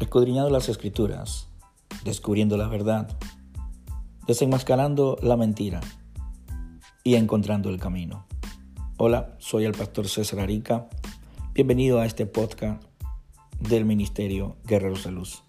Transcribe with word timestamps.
escudriñando 0.00 0.50
las 0.50 0.68
escrituras, 0.68 1.48
descubriendo 2.04 2.56
la 2.56 2.68
verdad, 2.68 3.08
desenmascarando 4.26 5.18
la 5.22 5.36
mentira 5.36 5.80
y 7.02 7.16
encontrando 7.16 7.70
el 7.70 7.78
camino. 7.80 8.26
Hola, 8.96 9.36
soy 9.38 9.64
el 9.64 9.72
pastor 9.72 10.08
César 10.08 10.40
Arica. 10.40 10.88
Bienvenido 11.52 12.00
a 12.00 12.06
este 12.06 12.26
podcast 12.26 12.82
del 13.58 13.84
Ministerio 13.84 14.56
Guerreros 14.64 15.04
de 15.04 15.10
Luz. 15.10 15.42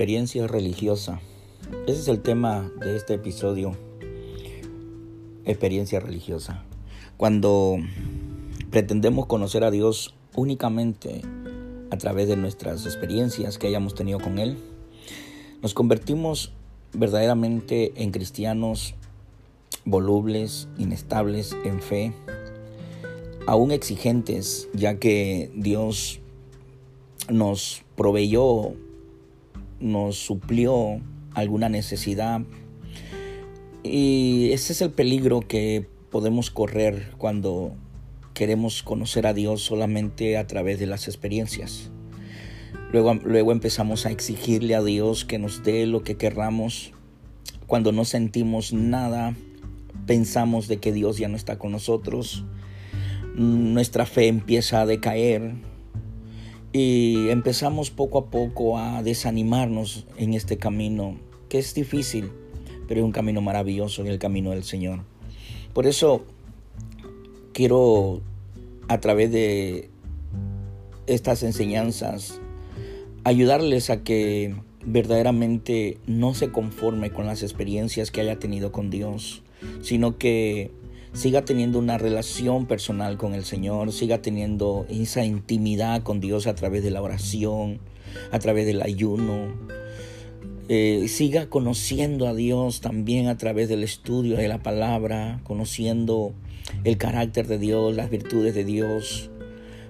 Experiencia 0.00 0.46
religiosa. 0.46 1.20
Ese 1.86 2.00
es 2.00 2.08
el 2.08 2.22
tema 2.22 2.72
de 2.80 2.96
este 2.96 3.12
episodio. 3.12 3.76
Experiencia 5.44 6.00
religiosa. 6.00 6.64
Cuando 7.18 7.76
pretendemos 8.70 9.26
conocer 9.26 9.62
a 9.62 9.70
Dios 9.70 10.14
únicamente 10.34 11.20
a 11.90 11.98
través 11.98 12.28
de 12.28 12.38
nuestras 12.38 12.86
experiencias 12.86 13.58
que 13.58 13.66
hayamos 13.66 13.94
tenido 13.94 14.20
con 14.20 14.38
Él, 14.38 14.56
nos 15.60 15.74
convertimos 15.74 16.50
verdaderamente 16.94 17.92
en 18.02 18.10
cristianos 18.10 18.94
volubles, 19.84 20.66
inestables 20.78 21.54
en 21.62 21.82
fe, 21.82 22.14
aún 23.46 23.70
exigentes, 23.70 24.66
ya 24.72 24.94
que 24.94 25.52
Dios 25.54 26.20
nos 27.28 27.82
proveyó 27.96 28.72
nos 29.80 30.16
suplió 30.16 31.00
alguna 31.34 31.68
necesidad. 31.68 32.42
Y 33.82 34.50
ese 34.52 34.72
es 34.72 34.82
el 34.82 34.90
peligro 34.90 35.40
que 35.40 35.86
podemos 36.10 36.50
correr 36.50 37.12
cuando 37.18 37.74
queremos 38.34 38.82
conocer 38.82 39.26
a 39.26 39.34
Dios 39.34 39.62
solamente 39.62 40.36
a 40.36 40.46
través 40.46 40.78
de 40.78 40.86
las 40.86 41.08
experiencias. 41.08 41.90
Luego, 42.92 43.14
luego 43.14 43.52
empezamos 43.52 44.06
a 44.06 44.10
exigirle 44.10 44.74
a 44.74 44.82
Dios 44.82 45.24
que 45.24 45.38
nos 45.38 45.62
dé 45.62 45.86
lo 45.86 46.02
que 46.02 46.16
querramos. 46.16 46.92
Cuando 47.66 47.92
no 47.92 48.04
sentimos 48.04 48.72
nada, 48.72 49.34
pensamos 50.06 50.66
de 50.66 50.78
que 50.78 50.92
Dios 50.92 51.18
ya 51.18 51.28
no 51.28 51.36
está 51.36 51.58
con 51.58 51.70
nosotros. 51.70 52.44
Nuestra 53.36 54.06
fe 54.06 54.26
empieza 54.26 54.80
a 54.80 54.86
decaer, 54.86 55.54
y 56.72 57.28
empezamos 57.30 57.90
poco 57.90 58.18
a 58.18 58.26
poco 58.26 58.78
a 58.78 59.02
desanimarnos 59.02 60.06
en 60.16 60.34
este 60.34 60.56
camino, 60.56 61.16
que 61.48 61.58
es 61.58 61.74
difícil, 61.74 62.30
pero 62.86 63.00
es 63.00 63.04
un 63.04 63.12
camino 63.12 63.40
maravilloso, 63.40 64.02
en 64.02 64.08
el 64.08 64.18
camino 64.18 64.50
del 64.50 64.64
Señor. 64.64 65.00
Por 65.72 65.86
eso 65.86 66.24
quiero, 67.52 68.20
a 68.88 69.00
través 69.00 69.32
de 69.32 69.90
estas 71.06 71.42
enseñanzas, 71.42 72.40
ayudarles 73.24 73.90
a 73.90 74.02
que 74.02 74.54
verdaderamente 74.84 75.98
no 76.06 76.34
se 76.34 76.50
conforme 76.50 77.10
con 77.10 77.26
las 77.26 77.42
experiencias 77.42 78.10
que 78.10 78.20
haya 78.20 78.38
tenido 78.38 78.72
con 78.72 78.90
Dios, 78.90 79.42
sino 79.82 80.18
que 80.18 80.70
siga 81.12 81.44
teniendo 81.44 81.78
una 81.78 81.98
relación 81.98 82.66
personal 82.66 83.16
con 83.16 83.34
el 83.34 83.44
Señor, 83.44 83.92
siga 83.92 84.22
teniendo 84.22 84.86
esa 84.88 85.24
intimidad 85.24 86.02
con 86.02 86.20
Dios 86.20 86.46
a 86.46 86.54
través 86.54 86.82
de 86.82 86.90
la 86.90 87.02
oración, 87.02 87.80
a 88.30 88.38
través 88.38 88.66
del 88.66 88.82
ayuno, 88.82 89.48
eh, 90.68 91.08
siga 91.08 91.48
conociendo 91.48 92.28
a 92.28 92.34
Dios 92.34 92.80
también 92.80 93.26
a 93.26 93.36
través 93.36 93.68
del 93.68 93.82
estudio 93.82 94.36
de 94.36 94.46
la 94.46 94.62
palabra, 94.62 95.40
conociendo 95.42 96.32
el 96.84 96.96
carácter 96.96 97.48
de 97.48 97.58
Dios, 97.58 97.96
las 97.96 98.08
virtudes 98.08 98.54
de 98.54 98.64
Dios, 98.64 99.30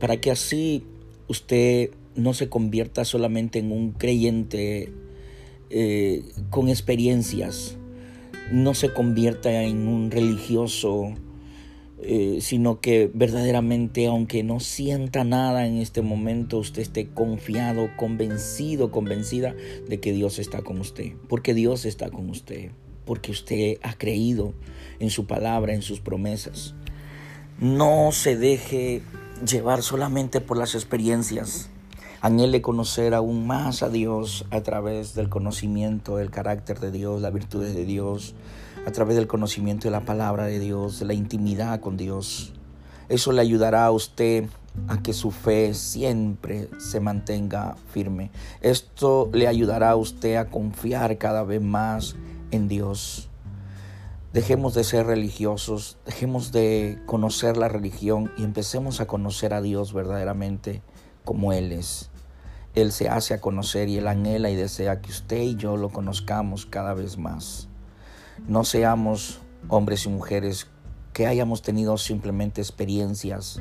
para 0.00 0.18
que 0.18 0.30
así 0.30 0.84
usted 1.28 1.90
no 2.14 2.32
se 2.32 2.48
convierta 2.48 3.04
solamente 3.04 3.58
en 3.58 3.70
un 3.70 3.92
creyente 3.92 4.92
eh, 5.68 6.24
con 6.50 6.68
experiencias, 6.68 7.76
no 8.52 8.74
se 8.74 8.92
convierta 8.92 9.62
en 9.62 9.88
un 9.88 10.10
religioso, 10.10 11.14
eh, 12.02 12.38
sino 12.40 12.80
que 12.80 13.10
verdaderamente, 13.12 14.06
aunque 14.06 14.42
no 14.42 14.60
sienta 14.60 15.24
nada 15.24 15.66
en 15.66 15.78
este 15.78 16.02
momento, 16.02 16.58
usted 16.58 16.82
esté 16.82 17.08
confiado, 17.08 17.88
convencido, 17.96 18.90
convencida 18.90 19.54
de 19.88 20.00
que 20.00 20.12
Dios 20.12 20.38
está 20.38 20.62
con 20.62 20.80
usted, 20.80 21.12
porque 21.28 21.54
Dios 21.54 21.84
está 21.86 22.10
con 22.10 22.28
usted, 22.28 22.70
porque 23.06 23.30
usted 23.30 23.78
ha 23.82 23.94
creído 23.94 24.52
en 24.98 25.10
su 25.10 25.26
palabra, 25.26 25.74
en 25.74 25.82
sus 25.82 26.00
promesas. 26.00 26.74
No 27.58 28.10
se 28.12 28.36
deje 28.36 29.02
llevar 29.46 29.82
solamente 29.82 30.40
por 30.40 30.58
las 30.58 30.74
experiencias. 30.74 31.70
Anhele 32.22 32.62
conocer 32.62 33.14
aún 33.14 33.48
más 33.48 33.82
a 33.82 33.88
Dios 33.88 34.46
a 34.52 34.60
través 34.60 35.16
del 35.16 35.28
conocimiento 35.28 36.18
del 36.18 36.30
carácter 36.30 36.78
de 36.78 36.92
Dios, 36.92 37.20
las 37.20 37.32
virtudes 37.32 37.74
de 37.74 37.84
Dios, 37.84 38.36
a 38.86 38.92
través 38.92 39.16
del 39.16 39.26
conocimiento 39.26 39.88
de 39.88 39.90
la 39.90 40.04
palabra 40.04 40.46
de 40.46 40.60
Dios, 40.60 41.00
de 41.00 41.06
la 41.06 41.14
intimidad 41.14 41.80
con 41.80 41.96
Dios. 41.96 42.52
Eso 43.08 43.32
le 43.32 43.40
ayudará 43.40 43.86
a 43.86 43.90
usted 43.90 44.44
a 44.86 45.02
que 45.02 45.14
su 45.14 45.32
fe 45.32 45.74
siempre 45.74 46.68
se 46.78 47.00
mantenga 47.00 47.74
firme. 47.90 48.30
Esto 48.60 49.28
le 49.32 49.48
ayudará 49.48 49.90
a 49.90 49.96
usted 49.96 50.36
a 50.36 50.48
confiar 50.48 51.18
cada 51.18 51.42
vez 51.42 51.60
más 51.60 52.14
en 52.52 52.68
Dios. 52.68 53.30
Dejemos 54.32 54.74
de 54.74 54.84
ser 54.84 55.06
religiosos, 55.06 55.98
dejemos 56.06 56.52
de 56.52 57.00
conocer 57.04 57.56
la 57.56 57.66
religión 57.66 58.30
y 58.38 58.44
empecemos 58.44 59.00
a 59.00 59.08
conocer 59.08 59.54
a 59.54 59.60
Dios 59.60 59.92
verdaderamente 59.92 60.82
como 61.24 61.52
Él 61.52 61.72
es. 61.72 62.11
Él 62.74 62.90
se 62.92 63.08
hace 63.08 63.34
a 63.34 63.40
conocer 63.40 63.88
y 63.88 63.98
Él 63.98 64.06
anhela 64.06 64.48
y 64.50 64.56
desea 64.56 65.00
que 65.00 65.10
usted 65.10 65.42
y 65.42 65.56
yo 65.56 65.76
lo 65.76 65.90
conozcamos 65.90 66.64
cada 66.64 66.94
vez 66.94 67.18
más. 67.18 67.68
No 68.48 68.64
seamos 68.64 69.40
hombres 69.68 70.06
y 70.06 70.08
mujeres 70.08 70.68
que 71.12 71.26
hayamos 71.26 71.60
tenido 71.60 71.98
simplemente 71.98 72.62
experiencias, 72.62 73.60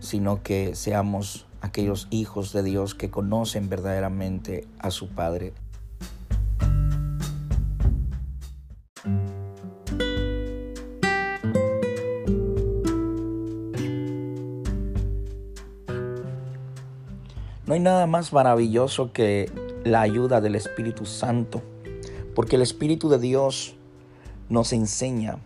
sino 0.00 0.42
que 0.42 0.74
seamos 0.74 1.46
aquellos 1.60 2.08
hijos 2.10 2.52
de 2.52 2.62
Dios 2.64 2.94
que 2.94 3.10
conocen 3.10 3.68
verdaderamente 3.68 4.66
a 4.80 4.90
su 4.90 5.08
Padre. 5.08 5.52
No 17.68 17.74
hay 17.74 17.80
nada 17.80 18.06
más 18.06 18.32
maravilloso 18.32 19.12
que 19.12 19.52
la 19.84 20.00
ayuda 20.00 20.40
del 20.40 20.54
Espíritu 20.54 21.04
Santo, 21.04 21.60
porque 22.34 22.56
el 22.56 22.62
Espíritu 22.62 23.10
de 23.10 23.18
Dios 23.18 23.74
nos 24.48 24.72
enseña. 24.72 25.36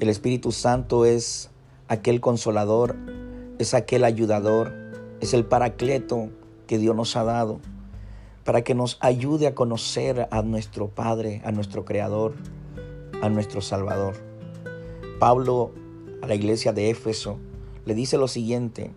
El 0.00 0.08
Espíritu 0.08 0.50
Santo 0.50 1.04
es 1.04 1.50
aquel 1.86 2.20
consolador, 2.20 2.96
es 3.60 3.74
aquel 3.74 4.02
ayudador, 4.02 4.72
es 5.20 5.34
el 5.34 5.44
paracleto 5.44 6.30
que 6.66 6.78
Dios 6.78 6.96
nos 6.96 7.14
ha 7.14 7.22
dado 7.22 7.60
para 8.44 8.64
que 8.64 8.74
nos 8.74 8.98
ayude 9.00 9.46
a 9.46 9.54
conocer 9.54 10.26
a 10.32 10.42
nuestro 10.42 10.88
Padre, 10.88 11.42
a 11.44 11.52
nuestro 11.52 11.84
Creador, 11.84 12.34
a 13.22 13.28
nuestro 13.28 13.60
Salvador. 13.60 14.14
Pablo 15.20 15.70
a 16.22 16.26
la 16.26 16.34
iglesia 16.34 16.72
de 16.72 16.90
Éfeso 16.90 17.38
le 17.84 17.94
dice 17.94 18.18
lo 18.18 18.26
siguiente 18.26 18.90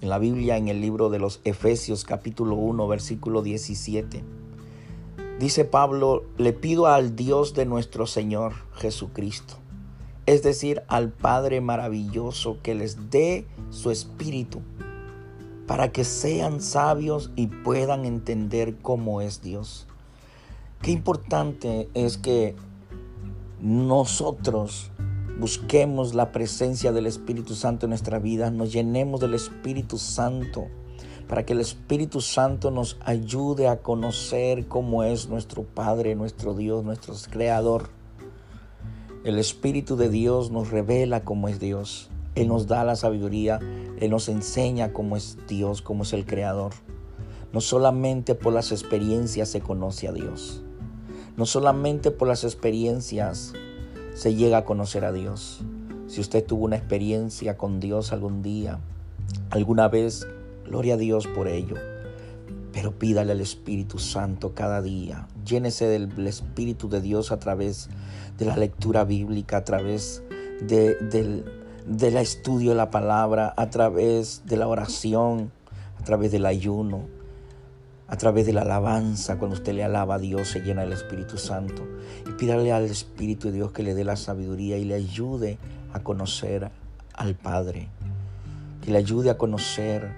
en 0.00 0.08
la 0.08 0.18
Biblia, 0.18 0.56
en 0.56 0.68
el 0.68 0.80
libro 0.80 1.10
de 1.10 1.18
los 1.18 1.40
Efesios 1.44 2.04
capítulo 2.04 2.56
1, 2.56 2.88
versículo 2.88 3.42
17. 3.42 4.24
Dice 5.38 5.64
Pablo, 5.64 6.24
le 6.38 6.52
pido 6.52 6.86
al 6.86 7.16
Dios 7.16 7.54
de 7.54 7.66
nuestro 7.66 8.06
Señor 8.06 8.52
Jesucristo, 8.74 9.54
es 10.26 10.42
decir, 10.42 10.82
al 10.88 11.10
Padre 11.10 11.60
maravilloso, 11.60 12.58
que 12.62 12.74
les 12.74 13.10
dé 13.10 13.46
su 13.70 13.90
espíritu 13.90 14.60
para 15.66 15.92
que 15.92 16.04
sean 16.04 16.60
sabios 16.60 17.30
y 17.36 17.46
puedan 17.46 18.04
entender 18.04 18.76
cómo 18.82 19.20
es 19.20 19.40
Dios. 19.40 19.86
Qué 20.82 20.90
importante 20.90 21.88
es 21.94 22.16
que 22.16 22.56
nosotros 23.60 24.89
busquemos 25.40 26.14
la 26.14 26.32
presencia 26.32 26.92
del 26.92 27.06
Espíritu 27.06 27.54
Santo 27.54 27.86
en 27.86 27.90
nuestra 27.90 28.18
vida, 28.18 28.50
nos 28.50 28.72
llenemos 28.72 29.20
del 29.20 29.32
Espíritu 29.32 29.96
Santo, 29.96 30.66
para 31.28 31.46
que 31.46 31.54
el 31.54 31.60
Espíritu 31.60 32.20
Santo 32.20 32.70
nos 32.70 32.98
ayude 33.00 33.66
a 33.66 33.80
conocer 33.80 34.68
cómo 34.68 35.02
es 35.02 35.30
nuestro 35.30 35.62
Padre, 35.62 36.14
nuestro 36.14 36.52
Dios, 36.52 36.84
nuestro 36.84 37.14
Creador. 37.30 37.88
El 39.24 39.38
Espíritu 39.38 39.96
de 39.96 40.10
Dios 40.10 40.50
nos 40.50 40.70
revela 40.70 41.24
cómo 41.24 41.48
es 41.48 41.58
Dios. 41.58 42.10
Él 42.34 42.48
nos 42.48 42.66
da 42.66 42.84
la 42.84 42.94
sabiduría, 42.94 43.60
Él 43.98 44.10
nos 44.10 44.28
enseña 44.28 44.92
cómo 44.92 45.16
es 45.16 45.38
Dios, 45.48 45.80
cómo 45.80 46.02
es 46.02 46.12
el 46.12 46.26
Creador. 46.26 46.72
No 47.54 47.62
solamente 47.62 48.34
por 48.34 48.52
las 48.52 48.72
experiencias 48.72 49.48
se 49.48 49.62
conoce 49.62 50.06
a 50.06 50.12
Dios, 50.12 50.62
No 51.36 51.46
solamente 51.46 52.10
por 52.10 52.28
las 52.28 52.44
experiencias 52.44 53.54
se 54.20 54.34
llega 54.34 54.58
a 54.58 54.64
conocer 54.66 55.06
a 55.06 55.12
Dios. 55.12 55.62
Si 56.06 56.20
usted 56.20 56.44
tuvo 56.44 56.66
una 56.66 56.76
experiencia 56.76 57.56
con 57.56 57.80
Dios 57.80 58.12
algún 58.12 58.42
día, 58.42 58.78
alguna 59.48 59.88
vez, 59.88 60.26
gloria 60.66 60.92
a 60.92 60.96
Dios 60.98 61.26
por 61.26 61.48
ello. 61.48 61.76
Pero 62.70 62.98
pídale 62.98 63.32
al 63.32 63.40
Espíritu 63.40 63.98
Santo 63.98 64.52
cada 64.54 64.82
día. 64.82 65.26
Llénese 65.46 65.86
del 65.86 66.26
Espíritu 66.26 66.90
de 66.90 67.00
Dios 67.00 67.32
a 67.32 67.38
través 67.38 67.88
de 68.36 68.44
la 68.44 68.58
lectura 68.58 69.04
bíblica, 69.04 69.56
a 69.56 69.64
través 69.64 70.22
de, 70.60 70.96
del, 70.96 71.46
del 71.86 72.18
estudio 72.18 72.72
de 72.72 72.76
la 72.76 72.90
palabra, 72.90 73.54
a 73.56 73.70
través 73.70 74.42
de 74.44 74.58
la 74.58 74.68
oración, 74.68 75.50
a 75.98 76.04
través 76.04 76.30
del 76.30 76.44
ayuno, 76.44 77.06
a 78.10 78.16
través 78.16 78.44
de 78.44 78.52
la 78.52 78.62
alabanza. 78.62 79.38
Cuando 79.38 79.56
usted 79.56 79.72
le 79.72 79.84
alaba 79.84 80.16
a 80.16 80.18
Dios, 80.18 80.48
se 80.48 80.60
llena 80.60 80.82
el 80.82 80.92
Espíritu 80.92 81.38
Santo. 81.38 81.86
Y 82.28 82.32
pídale 82.32 82.72
al 82.72 82.84
Espíritu 82.84 83.48
de 83.48 83.54
Dios 83.54 83.72
que 83.72 83.82
le 83.82 83.94
dé 83.94 84.04
la 84.04 84.16
sabiduría 84.16 84.76
y 84.76 84.84
le 84.84 84.94
ayude 84.94 85.58
a 85.92 86.00
conocer 86.00 86.70
al 87.14 87.34
Padre. 87.36 87.88
Que 88.82 88.90
le 88.90 88.98
ayude 88.98 89.30
a 89.30 89.38
conocer 89.38 90.10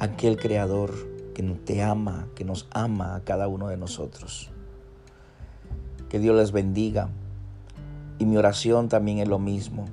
a 0.00 0.04
aquel 0.04 0.36
Creador 0.36 0.92
que 1.34 1.42
te 1.42 1.82
ama, 1.82 2.26
que 2.34 2.44
nos 2.44 2.66
ama 2.72 3.14
a 3.14 3.20
cada 3.20 3.46
uno 3.46 3.68
de 3.68 3.76
nosotros. 3.76 4.50
Que 6.08 6.18
Dios 6.18 6.36
les 6.36 6.50
bendiga. 6.50 7.08
Y 8.18 8.26
mi 8.26 8.36
oración 8.36 8.88
también 8.88 9.18
es 9.18 9.28
lo 9.28 9.38
mismo. 9.38 9.86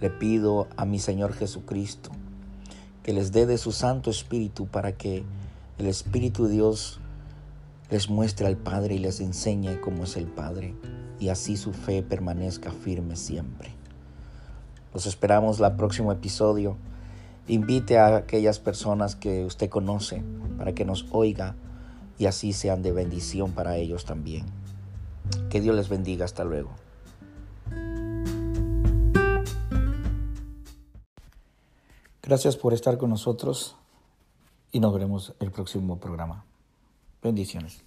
Le 0.00 0.08
pido 0.08 0.68
a 0.76 0.86
mi 0.86 0.98
Señor 0.98 1.34
Jesucristo 1.34 2.10
que 3.06 3.12
les 3.12 3.30
dé 3.30 3.46
de 3.46 3.56
su 3.56 3.70
Santo 3.70 4.10
Espíritu 4.10 4.66
para 4.66 4.90
que 4.90 5.22
el 5.78 5.86
Espíritu 5.86 6.44
de 6.46 6.54
Dios 6.54 7.00
les 7.90 8.08
muestre 8.08 8.46
al 8.46 8.56
Padre 8.56 8.94
y 8.94 8.98
les 8.98 9.20
enseñe 9.20 9.80
cómo 9.80 10.04
es 10.04 10.16
el 10.16 10.26
Padre 10.26 10.74
y 11.20 11.28
así 11.28 11.56
su 11.56 11.72
fe 11.72 12.02
permanezca 12.02 12.72
firme 12.72 13.16
siempre. 13.16 13.70
Los 14.94 15.06
esperamos 15.06 15.60
la 15.60 15.76
próximo 15.76 16.12
episodio. 16.12 16.76
Invite 17.48 17.98
a 17.98 18.16
aquellas 18.16 18.58
personas 18.58 19.14
que 19.14 19.44
usted 19.44 19.68
conoce 19.68 20.22
para 20.56 20.74
que 20.74 20.84
nos 20.84 21.06
oiga 21.10 21.54
y 22.18 22.26
así 22.26 22.52
sean 22.52 22.82
de 22.82 22.92
bendición 22.92 23.52
para 23.52 23.76
ellos 23.76 24.04
también. 24.04 24.46
Que 25.50 25.60
Dios 25.60 25.76
les 25.76 25.88
bendiga. 25.88 26.24
Hasta 26.24 26.44
luego. 26.44 26.70
Gracias 32.22 32.56
por 32.56 32.72
estar 32.72 32.96
con 32.98 33.10
nosotros 33.10 33.76
y 34.76 34.78
nos 34.78 34.92
veremos 34.92 35.32
el 35.40 35.50
próximo 35.50 35.98
programa. 35.98 36.44
Bendiciones. 37.22 37.82